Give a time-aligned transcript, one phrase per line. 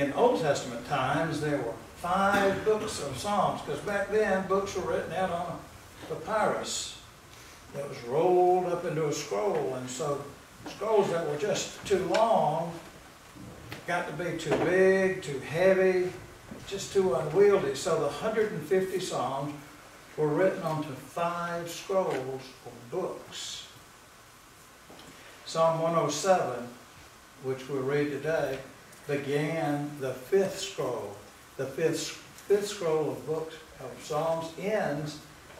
[0.00, 4.82] in Old Testament times, there were five books of Psalms, because back then, books were
[4.82, 5.58] written out on
[6.10, 6.98] a papyrus
[7.74, 10.24] that was rolled up into a scroll, and so
[10.66, 12.72] scrolls that were just too long
[13.86, 16.10] got to be too big, too heavy,
[16.66, 17.74] just too unwieldy.
[17.74, 19.52] So the 150 Psalms
[20.16, 23.66] were written onto five scrolls or books.
[25.44, 26.68] Psalm 107,
[27.42, 28.58] which we'll read today,
[29.10, 31.16] began the fifth scroll.
[31.56, 32.10] The fifth,
[32.48, 35.18] fifth scroll of books of Psalms ends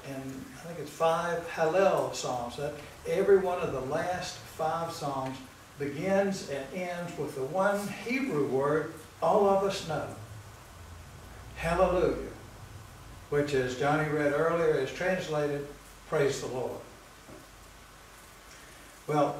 [0.08, 2.56] in, I think it's five Hallel Psalms.
[2.56, 2.74] That
[3.06, 5.36] every one of the last five Psalms
[5.78, 10.06] begins and ends with the one Hebrew word all of us know.
[11.56, 12.30] Hallelujah.
[13.30, 15.66] Which, as Johnny read earlier, is translated,
[16.08, 16.80] Praise the Lord.
[19.06, 19.36] Well,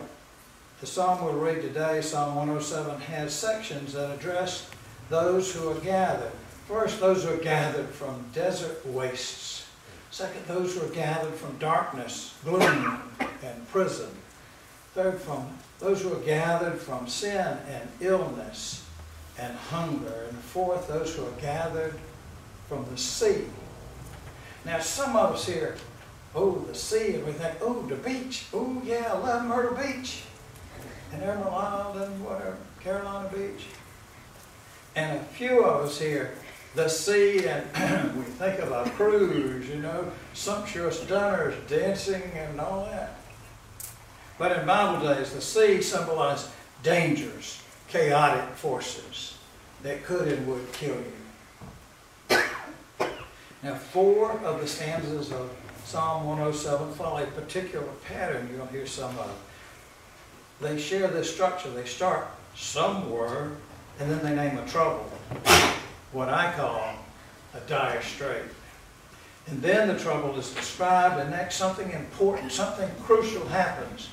[0.80, 4.70] the psalm we'll read today, Psalm 107, has sections that address
[5.10, 6.32] those who are gathered.
[6.66, 9.66] First, those who are gathered from desert wastes.
[10.10, 13.02] Second, those who are gathered from darkness, gloom,
[13.42, 14.08] and prison.
[14.94, 15.48] Third, from
[15.80, 18.86] those who are gathered from sin and illness
[19.38, 20.28] and hunger.
[20.30, 21.94] And fourth, those who are gathered
[22.68, 23.44] from the sea.
[24.64, 25.76] Now, some of us here,
[26.34, 28.46] oh, the sea, and we think, oh, the beach.
[28.54, 30.22] Oh, yeah, I love Myrtle Beach.
[31.12, 33.66] And Emerald Island, whatever, Carolina Beach.
[34.94, 36.34] And a few of us here,
[36.74, 42.84] the sea, and we think of a cruise, you know, sumptuous dinners, dancing, and all
[42.86, 43.18] that.
[44.38, 46.48] But in Bible days, the sea symbolized
[46.82, 49.36] dangers, chaotic forces
[49.82, 52.36] that could and would kill you.
[53.62, 55.50] Now, four of the stanzas of
[55.84, 59.30] Psalm 107 follow a particular pattern you'll hear some of.
[60.60, 61.70] They share this structure.
[61.70, 63.50] They start somewhere,
[63.98, 65.10] and then they name a trouble,
[66.12, 66.96] what I call
[67.54, 68.42] a dire strait.
[69.46, 74.10] And then the trouble is described, and next something important, something crucial happens.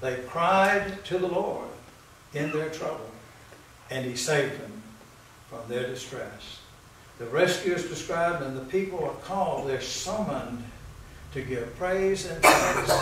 [0.00, 1.68] They cried to the Lord
[2.32, 3.10] in their trouble,
[3.90, 4.82] and he saved them
[5.50, 6.60] from their distress.
[7.18, 10.62] The rescue is described, and the people are called, they're summoned
[11.32, 12.92] to give praise and thanks.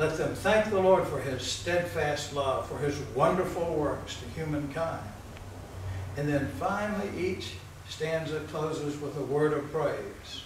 [0.00, 5.06] Let them thank the Lord for his steadfast love, for his wonderful works to humankind.
[6.16, 7.56] And then finally, each
[7.86, 10.44] stanza closes with a word of praise.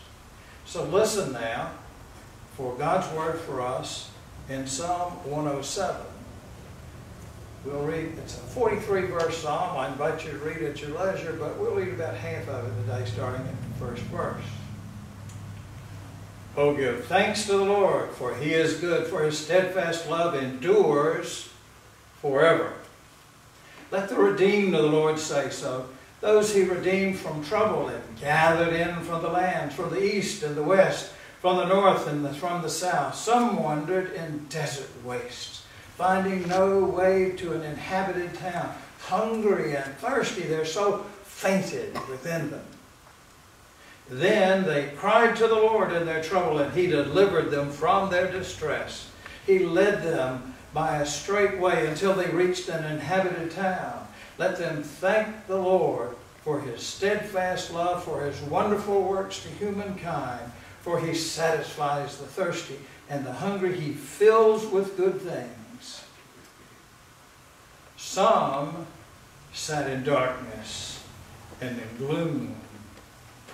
[0.66, 1.70] So listen now
[2.56, 4.10] for God's word for us
[4.48, 6.04] in Psalm 107.
[7.64, 9.76] We'll read, it's a 43 verse psalm.
[9.76, 12.82] I invite you to read at your leisure, but we'll read about half of it
[12.82, 14.42] today, starting at the first verse.
[16.56, 21.48] Oh, give thanks to the Lord, for he is good, for his steadfast love endures
[22.20, 22.74] forever.
[23.90, 25.88] Let the redeemed of the Lord say so.
[26.20, 30.56] Those he redeemed from trouble and gathered in from the lands, from the east and
[30.56, 31.12] the west
[31.44, 33.14] from the north and the, from the south.
[33.14, 35.62] Some wandered in desert wastes,
[35.94, 38.74] finding no way to an inhabited town.
[39.00, 42.64] Hungry and thirsty, their soul fainted within them.
[44.08, 48.30] Then they cried to the Lord in their trouble, and He delivered them from their
[48.30, 49.10] distress.
[49.46, 54.06] He led them by a straight way until they reached an inhabited town.
[54.38, 60.50] Let them thank the Lord for His steadfast love, for His wonderful works to humankind
[60.84, 62.76] for he satisfies the thirsty,
[63.08, 66.04] and the hungry he fills with good things.
[67.96, 68.86] Some
[69.54, 71.02] sat in darkness
[71.62, 72.54] and in gloom,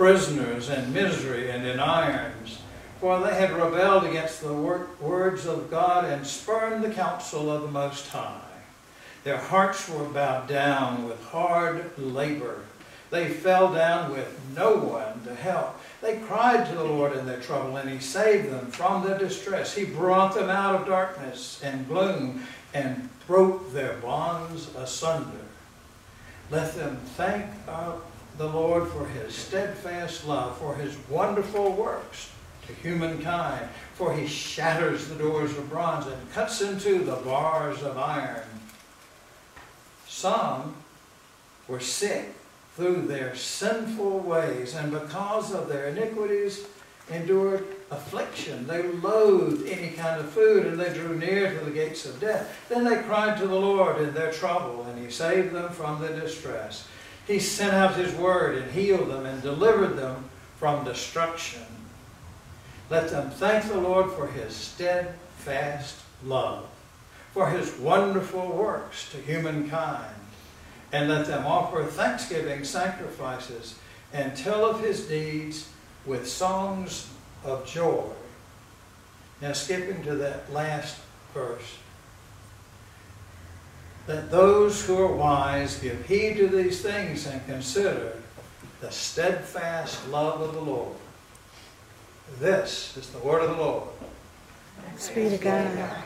[0.01, 2.59] prisoners in misery and in irons,
[3.01, 4.55] for they had rebelled against the
[4.99, 8.41] words of God and spurned the counsel of the Most High.
[9.25, 12.63] Their hearts were bowed down with hard labor.
[13.11, 15.79] They fell down with no one to help.
[16.01, 19.75] They cried to the Lord in their trouble, and He saved them from their distress.
[19.75, 25.45] He brought them out of darkness and gloom and broke their bonds asunder.
[26.51, 27.45] Let them thank
[28.39, 32.31] the Lord for His steadfast love, for His wonderful works
[32.67, 37.99] to humankind, for He shatters the doors of bronze and cuts into the bars of
[37.99, 38.47] iron.
[40.07, 40.75] Some
[41.69, 42.35] were sick
[42.77, 46.67] through their sinful ways, and because of their iniquities,
[47.11, 48.67] endured affliction.
[48.67, 52.67] They loathed any kind of food, and they drew near to the gates of death.
[52.69, 56.19] Then they cried to the Lord in their trouble, and He saved them from their
[56.19, 56.87] distress.
[57.27, 61.63] He sent out His word and healed them and delivered them from destruction.
[62.89, 66.67] Let them thank the Lord for His steadfast love,
[67.33, 70.15] for His wonderful works to humankind
[70.93, 73.77] and let them offer thanksgiving sacrifices
[74.13, 75.69] and tell of his deeds
[76.05, 77.09] with songs
[77.45, 78.05] of joy.
[79.41, 80.99] Now, skipping to that last
[81.33, 81.79] verse.
[84.11, 88.15] Let those who are wise give heed to these things and consider
[88.81, 90.97] the steadfast love of the Lord.
[92.41, 93.85] This is the word of the Lord.
[94.83, 96.03] Thanks be to God.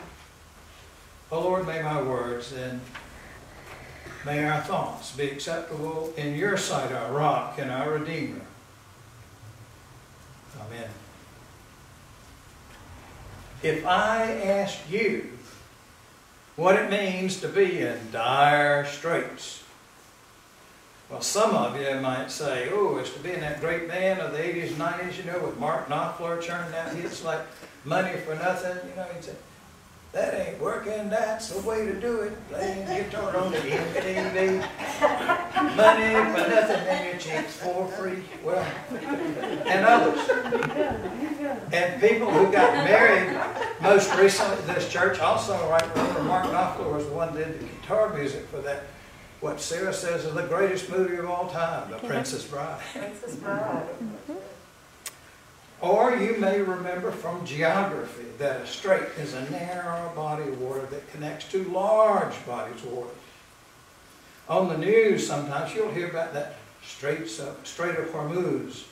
[1.32, 2.82] O Lord, may my words and
[4.26, 8.42] may our thoughts be acceptable in your sight, our rock and our redeemer.
[10.60, 10.90] Amen.
[13.62, 15.33] If I ask you
[16.56, 19.62] what it means to be in dire straits,
[21.10, 24.32] well, some of you might say, oh, it's to be in that great band of
[24.32, 27.40] the 80s and 90s, you know, with Mark Knopfler churning out hits like
[27.84, 28.76] Money for Nothing.
[28.88, 29.34] You know, he'd say,
[30.12, 32.48] that ain't working, that's the way to do it.
[32.48, 34.60] Playing guitar on the MTV.
[35.76, 38.22] Money for nothing in your cheeks for free.
[38.44, 38.64] Well,
[39.66, 40.20] and others.
[41.72, 43.33] And people who got married
[43.84, 47.66] most recently this church also, right, remember Mark Knopfler was the one that did the
[47.66, 48.84] guitar music for that,
[49.40, 52.80] what Sarah says is the greatest movie of all time, The Princess Bride.
[52.92, 53.86] Princess Bride.
[55.82, 60.86] Or you may remember from geography that a strait is a narrow body of water
[60.86, 63.10] that connects two large bodies of water.
[64.48, 68.84] On the news, sometimes you'll hear about that Straits of, Strait of Hormuz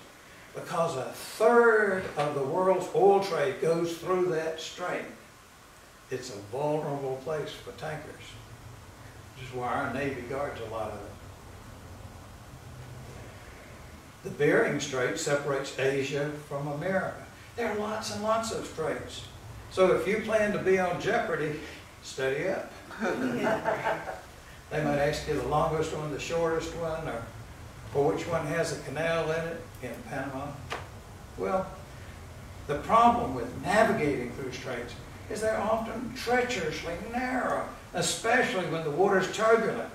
[0.55, 5.05] because a third of the world's oil trade goes through that strait.
[6.11, 8.27] It's a vulnerable place for tankers,
[9.35, 11.13] which is why our Navy guards a lot of it.
[14.25, 17.25] The Bering Strait separates Asia from America.
[17.57, 19.25] There are lots and lots of straits.
[19.71, 21.59] So if you plan to be on Jeopardy,
[22.03, 22.71] study up.
[23.01, 27.25] they might ask you the longest one, the shortest one, or,
[27.94, 30.47] or which one has a canal in it in Panama.
[31.37, 31.67] Well,
[32.67, 34.94] the problem with navigating through straits
[35.31, 39.91] is they're often treacherously narrow, especially when the water's turbulent.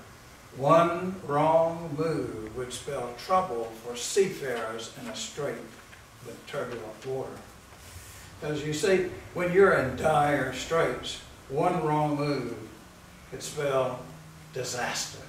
[0.56, 5.54] One wrong move would spell trouble for seafarers in a strait
[6.26, 7.30] with turbulent water.
[8.40, 12.56] Because you see, when you're in dire straits, one wrong move
[13.30, 14.00] could spell
[14.52, 15.22] disaster.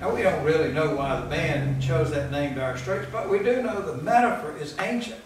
[0.00, 3.40] Now, we don't really know why the band chose that name, Dire Straits, but we
[3.40, 5.20] do know the metaphor is ancient.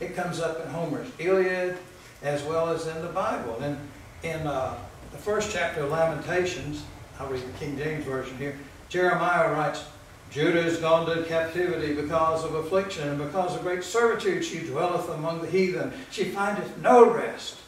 [0.00, 1.78] It comes up in Homer's Iliad
[2.22, 3.56] as well as in the Bible.
[3.60, 3.78] And
[4.24, 4.76] in uh,
[5.12, 6.84] the first chapter of Lamentations,
[7.20, 8.58] I'll read the King James Version here.
[8.88, 9.84] Jeremiah writes,
[10.30, 15.08] Judah is gone to captivity because of affliction, and because of great servitude she dwelleth
[15.10, 15.92] among the heathen.
[16.10, 17.58] She findeth no rest.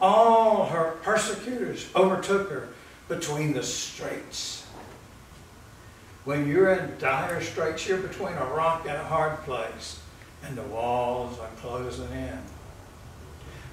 [0.00, 2.68] All her persecutors overtook her
[3.08, 4.66] between the straits.
[6.28, 9.98] When you're in dire straits, you're between a rock and a hard place,
[10.44, 12.38] and the walls are closing in.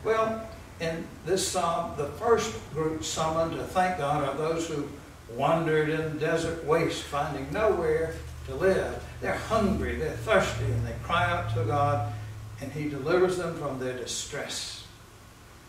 [0.06, 0.48] Well,
[0.80, 4.88] in this psalm, the first group summoned to thank God are those who
[5.34, 8.16] wandered in the desert waste, finding nowhere
[8.48, 9.04] to live.
[9.20, 12.14] They're hungry, they're thirsty, and they cry out to God,
[12.62, 14.88] and He delivers them from their distress,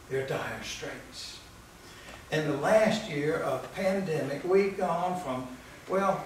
[0.08, 1.40] their dire straits.
[2.30, 5.48] In the last year of pandemic, we've gone from,
[5.88, 6.22] well,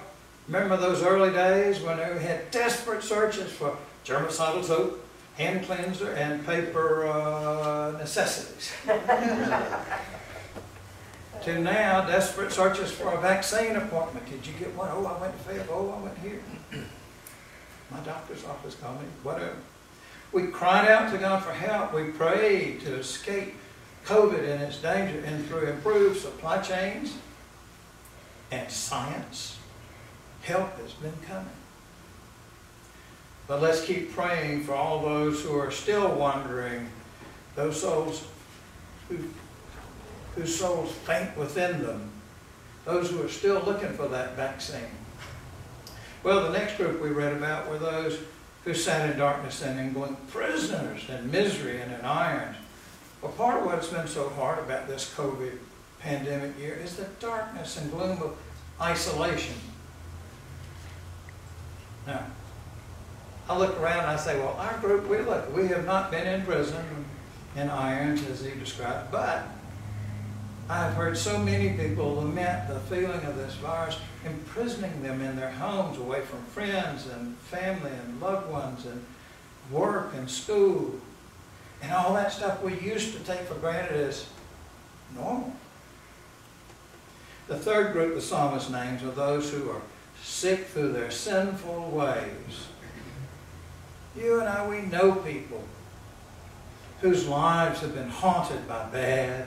[0.50, 6.44] remember those early days when we had desperate searches for germicidal soap, hand cleanser, and
[6.44, 8.72] paper uh, necessities
[11.44, 14.28] to now desperate searches for a vaccine appointment.
[14.28, 14.88] Did you get one?
[14.92, 15.94] Oh, I went to Fayetteville.
[15.94, 16.42] Oh, I went here.
[17.92, 19.06] My doctor's office called me.
[19.22, 19.56] Whatever.
[20.32, 21.94] We cried out to God for help.
[21.94, 23.54] We prayed to escape
[24.04, 27.16] COVID and its danger, and through improved supply chains
[28.50, 29.59] and science,
[30.42, 31.46] help has been coming.
[33.46, 36.88] But let's keep praying for all those who are still wandering,
[37.56, 38.26] those souls
[39.08, 39.18] who
[40.36, 42.10] whose souls faint within them,
[42.84, 44.80] those who are still looking for that vaccine.
[46.22, 48.18] Well, the next group we read about were those
[48.64, 52.56] who sat in darkness and in gloom, prisoners in misery and in irons.
[53.22, 55.58] Well, part of what's been so hard about this COVID
[56.00, 58.36] pandemic year is the darkness and gloom of
[58.80, 59.56] isolation.
[62.10, 62.26] Now,
[63.48, 66.26] I look around and I say, well, our group, we look, we have not been
[66.26, 66.84] in prison
[67.56, 69.46] in irons as he described, but
[70.68, 75.50] I've heard so many people lament the feeling of this virus imprisoning them in their
[75.50, 79.04] homes away from friends and family and loved ones and
[79.70, 80.94] work and school
[81.80, 84.26] and all that stuff we used to take for granted as
[85.14, 85.52] normal.
[87.46, 89.82] The third group the psalmist names are those who are
[90.22, 92.68] sick through their sinful ways.
[94.16, 95.62] You and I, we know people
[97.00, 99.46] whose lives have been haunted by bad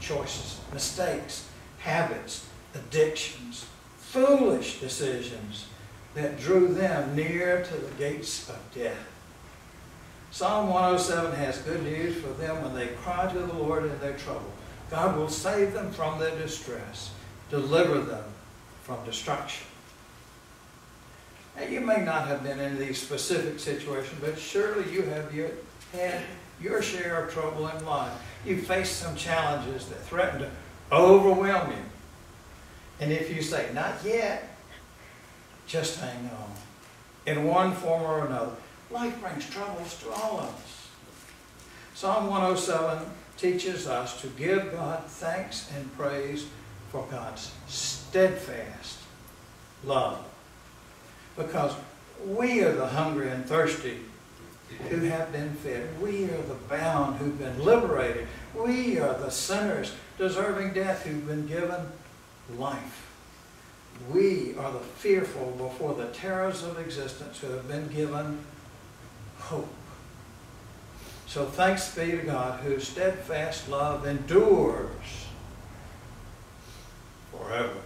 [0.00, 3.66] choices, mistakes, habits, addictions,
[3.98, 5.66] foolish decisions
[6.14, 9.10] that drew them near to the gates of death.
[10.30, 14.16] Psalm 107 has good news for them when they cry to the Lord in their
[14.16, 14.50] trouble.
[14.90, 17.12] God will save them from their distress,
[17.50, 18.24] deliver them
[18.82, 19.66] from destruction.
[21.56, 25.32] Now, you may not have been in these specific situations, but surely you have
[25.92, 26.22] had
[26.60, 28.12] your share of trouble in life.
[28.44, 30.50] You faced some challenges that threaten to
[30.90, 31.76] overwhelm you.
[33.00, 34.56] And if you say, not yet,
[35.66, 36.52] just hang on.
[37.26, 38.52] In one form or another,
[38.90, 40.88] life brings troubles to all of us.
[41.94, 43.06] Psalm 107
[43.36, 46.46] teaches us to give God thanks and praise
[46.90, 48.98] for God's steadfast
[49.84, 50.24] love.
[51.36, 51.74] Because
[52.24, 53.98] we are the hungry and thirsty
[54.88, 55.88] who have been fed.
[56.00, 58.26] We are the bound who've been liberated.
[58.54, 61.88] We are the sinners deserving death who've been given
[62.56, 63.10] life.
[64.10, 68.44] We are the fearful before the terrors of existence who have been given
[69.38, 69.72] hope.
[71.26, 75.26] So thanks be to God whose steadfast love endures
[77.30, 77.80] forever.